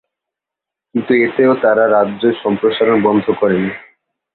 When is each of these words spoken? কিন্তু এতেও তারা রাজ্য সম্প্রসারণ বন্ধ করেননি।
কিন্তু 0.95 1.11
এতেও 1.25 1.51
তারা 1.61 1.83
রাজ্য 1.87 2.23
সম্প্রসারণ 2.43 2.97
বন্ধ 3.03 3.25
করেননি। 3.39 3.73